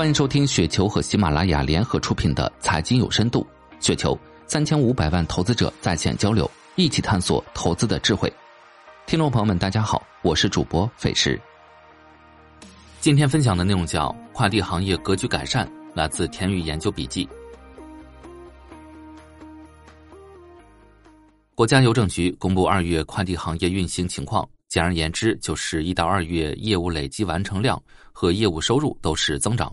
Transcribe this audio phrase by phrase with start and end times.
[0.00, 3.46] 欢迎收听雪球和喜马拉雅联合出品的《财经有深度》，
[3.86, 8.32] 雪球三千五百万投资者在线交流，一起探索投资的智慧。
[9.04, 11.38] 听众朋友们，大家好，我是主播费时。
[12.98, 17.28] 今天分享的内容叫“快递行业格局改善”，来自田宇研究笔记。
[21.54, 27.78] 国家邮政局公布二月快递行业运行情况，简而言之，就是一到二月业务累计完成量
[28.14, 29.70] 和业务收入都是增长。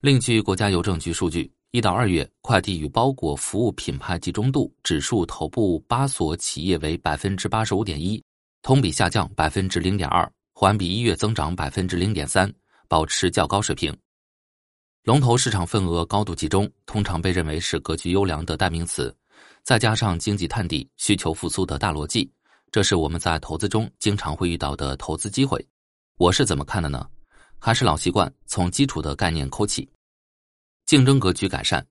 [0.00, 8.22] 另据国家邮政局数据，一到二月，快递与包裹服务品牌集中度指数头部八所企业为百分之八十五点一，
[8.62, 12.48] 同比下降百分之零点二，环比一月增长百分之零点三，
[12.86, 13.92] 保持较高水平。
[15.02, 19.12] 龙头市场份额高度集中，通常被认为是格局优良的代名词。
[19.64, 22.30] 再加上经济探底、需求复苏的大逻辑，
[22.70, 25.66] 这是我们在投资中经常会遇到的投资机会。
[26.18, 27.04] 我是怎么看的呢？
[27.58, 29.88] 还是老习惯，从基础的概念抠起。
[30.86, 31.86] 竞争格局改善，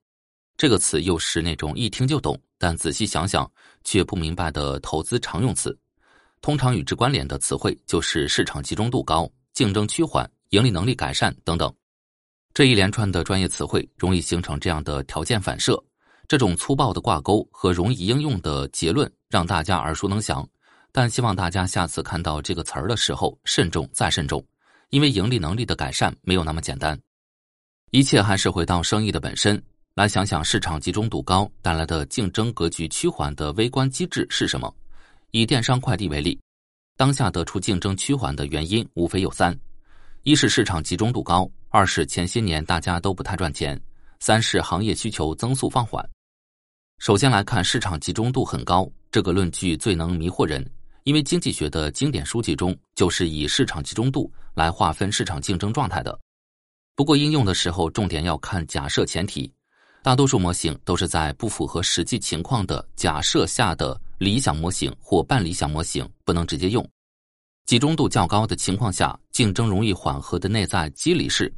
[0.56, 3.50] 这个词又是那种一听就懂，但仔细想想
[3.84, 5.76] 却不明白的投资常用词。
[6.40, 11.72] 通常与之关联的词汇就是市场集中度高、竞争趋缓、盈利能力改善等等。
[12.54, 15.80] 这一连串的专业词汇容易形成这样的条件反射，
[16.26, 20.48] 这种粗暴的挂钩和容易应用的结论让大家耳熟能详。
[20.90, 24.44] 但希望大家下次看到这个词儿的时候慎重再慎重。
[24.90, 26.98] 因为盈利能力的改善没有那么简单，
[27.90, 29.62] 一切还是回到生意的本身
[29.94, 34.74] 来想想，市场集中度高带来的竞争格局趋缓的微观机制是什么？
[35.32, 36.40] 以电商快递为例，
[36.96, 39.54] 当下得出竞争趋缓的原因无非有三：
[40.22, 43.78] 一是市场集中度高，二是前些年大家都不太赚钱，
[44.20, 46.02] 三是行业需求增速放缓。
[46.98, 50.66] 首先来看市场集中度很高这个论据最能迷惑人。
[51.08, 56.20] 因为经济学的经典书籍中就是以市场集中度来划分市场竞争状态的。
[56.94, 59.50] 不过应用的时候重点要看假设前提，
[60.02, 66.86] 大多数模型都是在不符合实际情况的假设下的理想模型或半理想模型不能直接用。
[67.64, 71.50] 集中度较高的情况下，竞争容易缓和的内在机理是，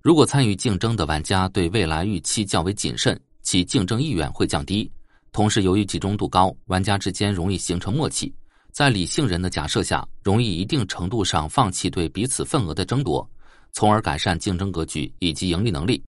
[0.00, 4.90] 如果参与竞争的玩家对未来预期较为谨慎，其竞争意愿会降低。
[5.30, 8.34] 同时，由于集中度高，玩家之间容易形成默契。
[8.74, 13.24] 在理性人的假设下，容易一定程度上放弃对彼此份额的争夺，
[13.70, 16.02] 从而改善竞争格局以及盈利能力。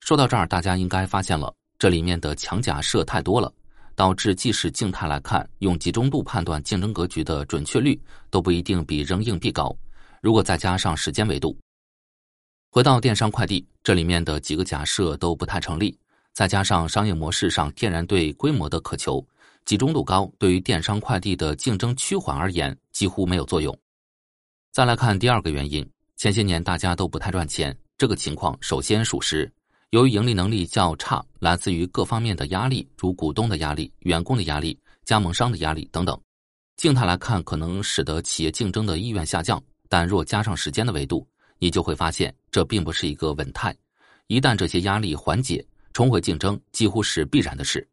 [0.00, 3.52] 说到这儿，大家应该发现了，这里面的强假设太多了，
[3.94, 8.00] 导致即使静态来看，用集中度判断竞争格局的准确率
[8.30, 9.76] 都不一定比扔硬币高。
[10.22, 11.54] 如果再加上时间维度，
[12.70, 15.94] 回到电商快递，这里面的几个假设都不太成立。
[16.32, 19.22] 再加上商业模式上天然对规模的渴求。
[19.66, 23.76] 集中度高，对于电商快递的竞争趋缓而言几乎没有作用。
[24.70, 25.84] 再来看第二个原因，
[26.16, 29.52] 前些年大家都不太赚钱，这个情况首先属实。
[29.90, 36.16] 由于盈利能力较差，来自于各方面的压力，如股东的压力、员工的压力、加盟商的压力等等。
[36.76, 41.26] 静态来看，可能使得企业竞争的意愿下降，但若加上时间的维度，
[41.58, 43.76] 你就会发现这并不是一个稳态。
[44.28, 47.84] 一旦这些压力缓解，重回竞争几乎是必然的事。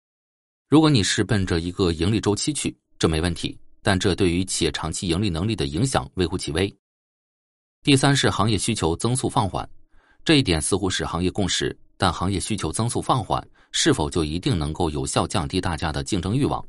[0.74, 6.76] 如果你是奔着一个盈利周期去，这没问题，但这对于企业长期盈利能力的影响微乎其微。
[7.84, 9.70] 第三是行业需求增速放缓，
[10.26, 16.66] 这一点似乎是行业共识，但行业需求增速放缓是否就一定能够有效降低大家的竞争欲望？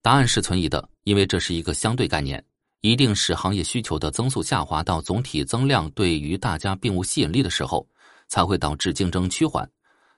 [0.00, 2.42] 答案是存疑的，因为这是一个相对概念，
[2.80, 7.86] 一定是行业需求的增速下滑到总体增量对于大家并无吸引力的时候，
[8.28, 9.70] 才会导致竞争趋缓。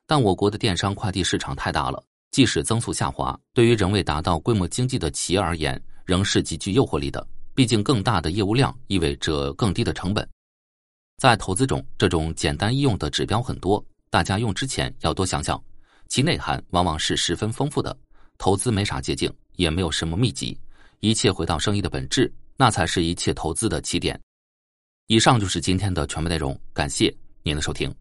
[0.06, 2.00] 但我国的电商快递市场太大了。
[2.30, 7.26] 即使增速下滑，对于仍未达到规模经济的企业而言，仍是极具诱惑力的。
[7.54, 10.28] 毕竟，更大的业务量意味着更低的成本。
[11.16, 15.60] 在投资中，这种简单易用的指标很多，大家用之前要多想想，
[16.08, 17.96] 其内涵往往是十分丰富的。
[18.36, 20.56] 投资没啥捷径，也没有什么秘籍，
[21.00, 24.20] 一切回到生意的本质，那才是一切投资的起点。
[25.08, 27.92] 以上就是今天的全部内容，感谢您的收听。